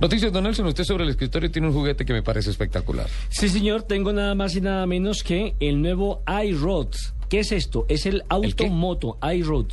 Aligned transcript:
Noticias, 0.00 0.30
Don 0.30 0.44
Nelson, 0.44 0.66
usted 0.66 0.84
sobre 0.84 1.04
el 1.04 1.10
escritorio 1.10 1.50
tiene 1.50 1.68
un 1.68 1.74
juguete 1.74 2.04
que 2.04 2.12
me 2.12 2.22
parece 2.22 2.50
espectacular. 2.50 3.06
Sí, 3.30 3.48
señor, 3.48 3.82
tengo 3.82 4.12
nada 4.12 4.34
más 4.34 4.54
y 4.54 4.60
nada 4.60 4.86
menos 4.86 5.22
que 5.22 5.54
el 5.58 5.80
nuevo 5.80 6.22
iRoad. 6.26 6.88
¿Qué 7.30 7.40
es 7.40 7.52
esto? 7.52 7.86
Es 7.88 8.04
el 8.04 8.22
automoto 8.28 9.18
iRoad. 9.22 9.68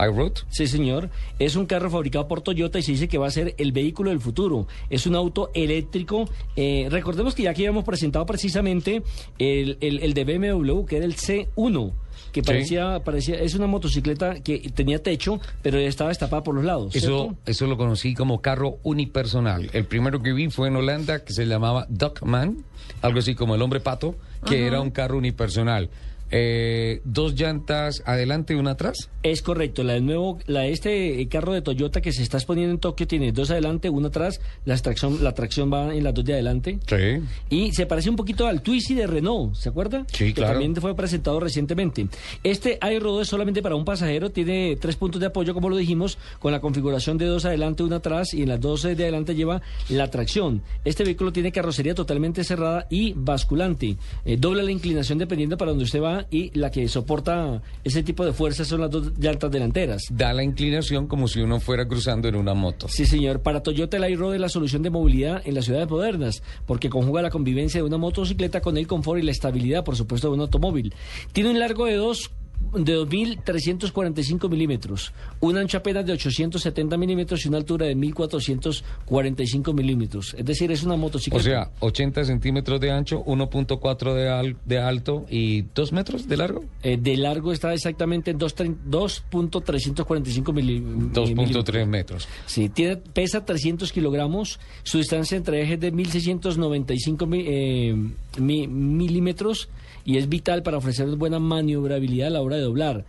iRoad. 0.00 0.32
Sí, 0.50 0.66
señor. 0.66 1.10
Es 1.38 1.54
un 1.56 1.66
carro 1.66 1.90
fabricado 1.90 2.26
por 2.28 2.40
Toyota 2.40 2.78
y 2.78 2.82
se 2.82 2.92
dice 2.92 3.08
que 3.08 3.18
va 3.18 3.26
a 3.28 3.30
ser 3.30 3.54
el 3.58 3.72
vehículo 3.72 4.10
del 4.10 4.20
futuro. 4.20 4.66
Es 4.90 5.06
un 5.06 5.14
auto 5.14 5.50
eléctrico. 5.54 6.28
Eh, 6.56 6.88
recordemos 6.90 7.34
que 7.34 7.44
ya 7.44 7.50
aquí 7.50 7.62
habíamos 7.62 7.84
presentado 7.84 8.26
precisamente 8.26 9.02
el, 9.38 9.76
el- 9.80 10.00
el 10.02 10.14
de 10.14 10.24
BMW, 10.24 10.84
que 10.86 10.96
era 10.96 11.04
el 11.04 11.14
C1, 11.14 11.92
que 12.32 12.40
Sí. 12.40 12.46
parecía, 12.46 13.00
parecía, 13.04 13.36
es 13.40 13.54
una 13.54 13.66
motocicleta 13.66 14.40
que 14.40 14.58
tenía 14.74 15.02
techo, 15.02 15.38
pero 15.62 15.78
estaba 15.78 16.08
destapada 16.08 16.42
por 16.42 16.54
los 16.54 16.64
lados. 16.64 16.96
Eso, 16.96 17.06
¿cierto? 17.24 17.36
eso 17.46 17.66
lo 17.66 17.76
conocí 17.76 18.14
como 18.14 18.40
carro 18.40 18.78
unipersonal. 18.82 19.70
El 19.72 19.84
primero 19.84 20.22
que 20.22 20.32
vi 20.32 20.48
fue 20.50 20.68
en 20.68 20.76
Holanda, 20.76 21.24
que 21.24 21.32
se 21.32 21.44
llamaba 21.46 21.86
Duckman, 21.90 22.64
algo 23.02 23.18
así 23.18 23.34
como 23.34 23.54
el 23.54 23.62
hombre 23.62 23.80
pato, 23.80 24.14
que 24.46 24.66
era 24.66 24.80
un 24.80 24.90
carro 24.90 25.18
unipersonal. 25.18 25.90
Eh, 26.34 27.02
dos 27.04 27.34
llantas 27.34 28.02
adelante 28.06 28.54
y 28.54 28.56
una 28.56 28.72
atrás. 28.72 29.10
Es 29.22 29.42
correcto, 29.42 29.84
la 29.84 29.92
del 29.92 30.06
nuevo, 30.06 30.38
la 30.46 30.60
de 30.60 30.72
este 30.72 31.20
eh, 31.20 31.28
carro 31.28 31.52
de 31.52 31.60
Toyota 31.60 32.00
que 32.00 32.10
se 32.10 32.22
está 32.22 32.38
exponiendo 32.38 32.72
en 32.72 32.80
Tokio 32.80 33.06
tiene 33.06 33.32
dos 33.32 33.50
adelante, 33.50 33.90
una 33.90 34.08
atrás, 34.08 34.40
la 34.64 34.76
tracción, 34.78 35.22
la 35.22 35.32
tracción 35.34 35.70
va 35.72 35.94
en 35.94 36.02
las 36.02 36.14
dos 36.14 36.24
de 36.24 36.32
adelante. 36.32 36.78
Sí. 36.86 37.22
Y 37.50 37.72
se 37.72 37.84
parece 37.86 38.08
un 38.08 38.16
poquito 38.16 38.46
al 38.46 38.62
Twizy 38.62 38.94
de 38.94 39.06
Renault, 39.06 39.54
¿se 39.54 39.68
acuerda? 39.68 40.06
Sí, 40.10 40.28
que 40.28 40.34
claro. 40.34 40.54
también 40.54 40.74
fue 40.76 40.96
presentado 40.96 41.38
recientemente. 41.38 42.08
Este 42.42 42.78
iRoad 42.82 43.22
es 43.22 43.28
solamente 43.28 43.62
para 43.62 43.76
un 43.76 43.84
pasajero, 43.84 44.30
tiene 44.30 44.76
tres 44.80 44.96
puntos 44.96 45.20
de 45.20 45.26
apoyo, 45.26 45.52
como 45.52 45.68
lo 45.68 45.76
dijimos, 45.76 46.18
con 46.38 46.50
la 46.50 46.60
configuración 46.60 47.18
de 47.18 47.26
dos 47.26 47.44
adelante, 47.44 47.82
una 47.82 47.96
atrás, 47.96 48.32
y 48.32 48.42
en 48.42 48.48
las 48.48 48.60
dos 48.60 48.82
de 48.82 48.92
adelante 48.92 49.34
lleva 49.34 49.60
la 49.90 50.08
tracción. 50.10 50.62
Este 50.84 51.04
vehículo 51.04 51.32
tiene 51.32 51.52
carrocería 51.52 51.94
totalmente 51.94 52.42
cerrada 52.42 52.86
y 52.88 53.12
basculante. 53.12 53.96
Eh, 54.24 54.36
dobla 54.38 54.62
la 54.62 54.70
inclinación 54.70 55.18
dependiendo 55.18 55.58
para 55.58 55.72
donde 55.72 55.84
usted 55.84 56.00
va 56.00 56.21
y 56.30 56.56
la 56.58 56.70
que 56.70 56.88
soporta 56.88 57.62
ese 57.84 58.02
tipo 58.02 58.24
de 58.24 58.32
fuerzas 58.32 58.68
son 58.68 58.80
las 58.80 58.90
dos 58.90 59.12
llantas 59.18 59.50
delanteras. 59.50 60.02
Da 60.10 60.32
la 60.32 60.42
inclinación 60.42 61.06
como 61.06 61.28
si 61.28 61.40
uno 61.40 61.60
fuera 61.60 61.86
cruzando 61.86 62.28
en 62.28 62.36
una 62.36 62.54
moto. 62.54 62.88
Sí, 62.88 63.06
señor. 63.06 63.40
Para 63.42 63.62
Toyota 63.62 63.96
el 63.96 64.10
iRoad 64.10 64.34
es 64.34 64.40
la 64.40 64.48
solución 64.48 64.82
de 64.82 64.90
movilidad 64.90 65.42
en 65.44 65.54
las 65.54 65.64
ciudades 65.64 65.88
modernas, 65.88 66.42
porque 66.66 66.90
conjuga 66.90 67.22
la 67.22 67.30
convivencia 67.30 67.80
de 67.80 67.86
una 67.86 67.98
motocicleta 67.98 68.60
con 68.60 68.76
el 68.76 68.86
confort 68.86 69.20
y 69.20 69.24
la 69.24 69.30
estabilidad, 69.30 69.84
por 69.84 69.96
supuesto, 69.96 70.28
de 70.28 70.34
un 70.34 70.40
automóvil. 70.40 70.94
Tiene 71.32 71.50
un 71.50 71.58
largo 71.58 71.86
de 71.86 71.96
dos 71.96 72.30
de 72.72 72.96
2.345 72.98 74.48
milímetros, 74.48 75.12
un 75.40 75.56
ancho 75.58 75.78
apenas 75.78 76.06
de 76.06 76.12
870 76.14 76.96
milímetros 76.96 77.44
y 77.44 77.48
una 77.48 77.58
altura 77.58 77.86
de 77.86 77.96
1.445 77.96 79.74
milímetros. 79.74 80.34
Es 80.38 80.44
decir, 80.44 80.70
es 80.72 80.82
una 80.82 80.94
O 80.94 80.98
motocicleta. 80.98 81.44
sea, 81.44 81.70
80 81.80 82.24
centímetros 82.24 82.80
de 82.80 82.90
ancho, 82.90 83.22
1.4 83.24 84.14
de, 84.14 84.28
al- 84.28 84.56
de 84.64 84.78
alto 84.78 85.26
y 85.30 85.62
2 85.74 85.92
metros 85.92 86.28
de 86.28 86.36
largo. 86.36 86.64
Eh, 86.82 86.98
de 87.00 87.16
largo 87.16 87.52
está 87.52 87.72
exactamente 87.74 88.30
en 88.30 88.38
2.3- 88.38 88.76
2.345 88.88 90.52
milí- 90.52 90.80
milímetros. 90.80 91.30
2.3 91.30 91.86
metros. 91.86 92.28
Sí, 92.46 92.68
tiene, 92.68 92.96
pesa 92.96 93.44
300 93.44 93.92
kilogramos, 93.92 94.58
su 94.82 94.98
distancia 94.98 95.36
entre 95.36 95.62
ejes 95.62 95.80
de 95.80 95.90
1695 95.92 97.26
mi- 97.26 97.44
eh, 97.46 97.94
milímetros 98.38 99.68
y 100.04 100.16
es 100.18 100.28
vital 100.28 100.62
para 100.62 100.78
ofrecer 100.78 101.06
buena 101.16 101.38
maniobrabilidad 101.38 102.28
a 102.28 102.30
la 102.30 102.42
hora 102.42 102.56
de 102.56 102.62
doblar. 102.62 103.04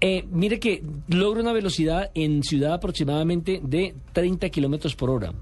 Eh, 0.00 0.24
mire 0.30 0.60
que 0.60 0.82
logra 1.08 1.40
una 1.40 1.52
velocidad 1.52 2.10
en 2.14 2.42
ciudad 2.42 2.74
aproximadamente 2.74 3.60
de 3.62 3.94
30 4.12 4.48
kilómetros 4.50 4.94
por 4.94 5.10
hora. 5.10 5.32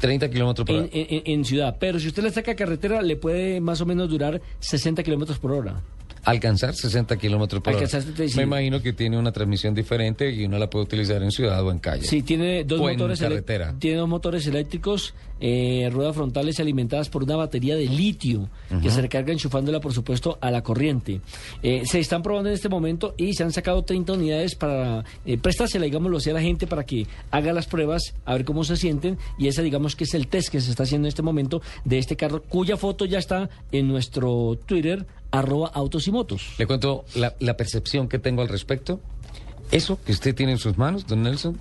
30 0.00 0.28
kilómetros 0.30 0.66
por 0.66 0.74
En, 0.76 0.82
hora. 0.82 0.90
en- 0.92 1.22
en 1.24 1.44
ciudad, 1.44 1.76
pero 1.80 1.98
si 1.98 2.08
usted 2.08 2.22
le 2.22 2.30
saca 2.30 2.54
carretera, 2.54 3.02
le 3.02 3.16
puede 3.16 3.60
más 3.60 3.80
o 3.80 3.86
menos 3.86 4.08
durar 4.08 4.40
60 4.60 5.02
kilómetros 5.02 5.38
por 5.38 5.52
hora. 5.52 5.82
Alcanzar 6.26 6.74
60 6.74 7.16
kilómetros 7.16 7.62
por 7.62 7.72
Alcanzar 7.72 8.00
hora. 8.02 8.10
60, 8.16 8.28
sí. 8.32 8.36
Me 8.36 8.42
imagino 8.42 8.82
que 8.82 8.92
tiene 8.92 9.16
una 9.16 9.30
transmisión 9.32 9.74
diferente 9.74 10.30
y 10.30 10.44
uno 10.44 10.58
la 10.58 10.68
puede 10.68 10.84
utilizar 10.84 11.22
en 11.22 11.30
ciudad 11.30 11.64
o 11.64 11.70
en 11.70 11.78
calle. 11.78 12.02
Sí, 12.04 12.20
tiene 12.22 12.64
dos 12.64 12.80
O 12.80 12.82
motores 12.82 13.20
carretera. 13.20 13.74
tiene 13.78 13.98
dos 13.98 14.08
motores 14.08 14.44
eléctricos, 14.48 15.14
eh, 15.40 15.88
ruedas 15.92 16.16
frontales 16.16 16.58
alimentadas 16.58 17.08
por 17.10 17.22
una 17.22 17.36
batería 17.36 17.76
de 17.76 17.86
litio 17.86 18.48
que 18.82 18.90
se 18.90 19.00
recarga 19.02 19.32
enchufándola, 19.32 19.80
por 19.80 19.92
supuesto, 19.92 20.36
a 20.40 20.50
la 20.50 20.62
corriente. 20.62 21.20
Eh, 21.62 21.82
se 21.86 22.00
están 22.00 22.22
probando 22.22 22.48
en 22.48 22.54
este 22.56 22.68
momento 22.68 23.14
y 23.16 23.34
se 23.34 23.44
han 23.44 23.52
sacado 23.52 23.82
30 23.84 24.14
unidades 24.14 24.56
para 24.56 25.04
eh, 25.24 25.38
prestársela, 25.38 25.84
digámoslo 25.84 26.16
así, 26.16 26.30
a 26.30 26.34
la 26.34 26.42
gente 26.42 26.66
para 26.66 26.84
que 26.84 27.06
haga 27.30 27.52
las 27.52 27.66
pruebas, 27.68 28.14
a 28.24 28.32
ver 28.32 28.44
cómo 28.44 28.64
se 28.64 28.76
sienten 28.76 29.16
y 29.38 29.46
esa, 29.46 29.62
digamos, 29.62 29.94
que 29.94 30.04
es 30.04 30.14
el 30.14 30.26
test 30.26 30.48
que 30.48 30.60
se 30.60 30.70
está 30.70 30.82
haciendo 30.82 31.06
en 31.06 31.10
este 31.10 31.22
momento 31.22 31.62
de 31.84 31.98
este 31.98 32.16
carro, 32.16 32.42
cuya 32.42 32.76
foto 32.76 33.04
ya 33.04 33.18
está 33.20 33.48
en 33.70 33.86
nuestro 33.86 34.58
Twitter, 34.66 35.06
arroba 35.38 35.68
autos 35.74 36.06
y 36.08 36.12
motos. 36.12 36.42
Le 36.58 36.66
cuento 36.66 37.04
la, 37.14 37.34
la 37.40 37.56
percepción 37.56 38.08
que 38.08 38.18
tengo 38.18 38.42
al 38.42 38.48
respecto. 38.48 39.00
Eso 39.70 39.98
que 40.04 40.12
usted 40.12 40.34
tiene 40.34 40.52
en 40.52 40.58
sus 40.58 40.78
manos, 40.78 41.06
don 41.06 41.22
Nelson, 41.22 41.58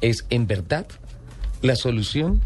es 0.00 0.24
en 0.30 0.46
verdad 0.46 0.86
la 1.62 1.74
solución 1.76 2.40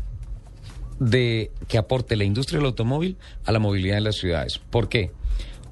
de 0.98 1.50
que 1.68 1.78
aporte 1.78 2.16
la 2.16 2.24
industria 2.24 2.58
del 2.58 2.66
automóvil 2.66 3.16
a 3.44 3.52
la 3.52 3.58
movilidad 3.58 3.98
en 3.98 4.04
las 4.04 4.16
ciudades. 4.16 4.58
¿Por 4.58 4.88
qué? 4.88 5.10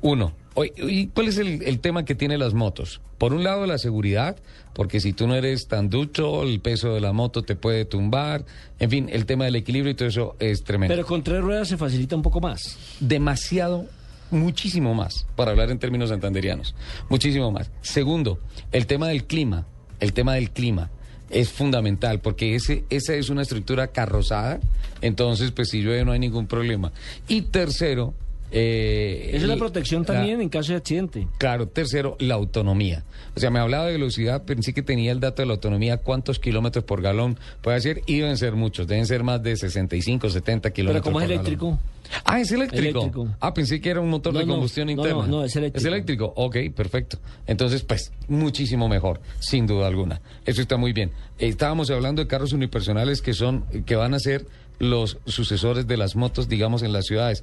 Uno, 0.03 0.33
hoy- 0.55 0.73
¿y 0.77 1.07
cuál 1.09 1.29
es 1.29 1.39
el, 1.39 1.63
el 1.63 1.81
tema 1.81 2.05
que 2.05 2.15
tiene 2.15 2.37
las 2.39 2.53
motos? 2.55 3.01
Por 3.19 3.35
un 3.35 3.45
lado, 3.45 3.67
la 3.67 3.77
seguridad, 3.79 4.39
porque 4.73 4.99
si 4.99 5.13
tú 5.13 5.27
no 5.27 5.35
eres 5.35 5.69
tan 5.69 5.91
ducho, 5.91 6.43
el 6.43 6.61
peso 6.61 6.95
de 6.95 7.01
la 7.03 7.13
moto 7.13 7.43
te 7.43 7.55
puede 7.55 7.85
tumbar. 7.85 8.47
En 8.79 8.89
fin, 8.91 9.09
el 9.13 9.27
tema 9.27 9.45
del 9.45 9.57
equilibrio 9.57 9.93
y 9.93 9.95
todo 9.95 10.09
eso 10.09 10.37
es 10.41 10.65
tremendo 10.65 10.95
Pero 10.95 11.07
con 11.07 11.23
tres 11.23 11.43
ruedas 11.43 11.69
se 11.69 11.77
facilita 11.77 12.17
un 12.17 12.23
poco 12.23 12.41
más. 12.41 12.79
demasiado, 12.99 13.85
muchísimo 14.31 14.95
más, 14.95 15.27
para 15.37 15.51
hablar 15.51 15.71
en 15.71 15.79
términos 15.79 16.11
santanderianos, 16.11 16.75
muchísimo 17.09 17.51
más. 17.51 17.71
Segundo, 17.83 18.39
el 18.73 18.87
tema 18.87 19.09
del 19.09 19.25
clima, 19.25 19.67
el 20.01 20.13
tema 20.13 20.35
del 20.35 20.51
clima 20.51 20.91
es 21.31 21.51
fundamental 21.51 22.21
porque 22.21 22.55
ese, 22.55 22.85
esa 22.91 23.15
es 23.15 23.31
una 23.31 23.43
estructura 23.43 23.89
carrozada, 23.89 24.61
entonces 25.01 25.53
pues 25.53 25.71
si 25.71 25.83
llueve 25.83 26.05
no 26.05 26.13
hay 26.13 26.19
ningún 26.19 26.47
problema. 26.47 26.93
Y 27.29 27.43
tercero, 27.43 28.15
eh, 28.53 29.31
Es 29.35 29.43
el- 29.43 29.59
protección 29.59 30.03
la- 30.03 30.15
también 30.15 30.41
en 30.41 30.49
caso 30.49 30.73
de 30.73 30.79
accidente. 30.79 31.27
Claro, 31.39 31.69
tercero, 31.69 32.17
la 32.19 32.35
autonomía. 32.35 33.05
O 33.37 33.41
sea, 33.41 33.51
me 33.51 33.61
hablaba 33.61 33.87
de 33.87 33.93
velocidad, 33.93 34.45
pensé 34.45 34.73
que 34.75 34.83
tenía 34.83 35.13
el 35.13 35.21
dato 35.21 35.43
de 35.43 35.47
la 35.47 35.55
autonomía, 35.55 35.99
cuántos 35.99 36.39
kilómetros 36.41 36.85
por 36.85 37.01
galón 37.01 37.39
puede 37.63 37.77
hacer, 37.77 38.03
y 38.07 38.19
deben 38.19 38.37
ser 38.37 38.55
muchos, 38.55 38.87
deben 38.89 39.07
ser 39.07 39.23
más 39.23 39.43
de 39.43 39.57
65, 39.57 40.29
70 40.31 40.69
Pero 40.71 40.75
kilómetros 40.75 41.05
como 41.05 41.21
es 41.21 41.27
por 41.27 41.33
eléctrico. 41.33 41.65
galón. 41.67 41.81
Ah, 42.25 42.41
es 42.41 42.51
eléctrico. 42.51 43.03
Eléctrico. 43.03 43.29
Ah, 43.39 43.55
pensé 43.55 43.81
que 43.81 43.89
era 43.89 44.01
un 44.01 44.11
motor 44.11 44.33
No, 44.33 44.41
de 44.41 44.47
combustión 44.47 44.87
no, 44.87 44.93
interna. 44.93 45.23
no, 45.23 45.27
no, 45.29 45.45
es 45.45 45.55
eléctrico. 45.55 45.79
Es 45.79 45.85
eléctrico. 45.85 46.33
Ok, 46.35 46.57
perfecto. 46.75 47.19
Entonces, 47.47 47.85
pues, 47.85 48.11
muchísimo 48.27 48.89
mejor, 48.89 49.21
sin 49.39 49.69
duda 49.69 49.87
alguna. 49.87 50.21
Eso 50.45 50.61
está 50.61 50.77
muy 50.77 50.93
bien. 50.93 51.13
Estábamos 51.39 51.89
hablando 51.91 52.21
de 52.23 52.27
carros 52.27 52.53
unipersonales 52.53 53.23
que 53.23 53.33
son, 53.33 53.65
que 53.87 53.95
van 53.95 54.15
a 54.15 54.19
ser 54.19 54.45
los 54.81 55.19
sucesores 55.27 55.87
de 55.87 55.97
las 55.99 56.17
motos, 56.17 56.49
digamos, 56.49 56.83
en 56.83 56.93
las 56.93 57.05
ciudades. 57.07 57.39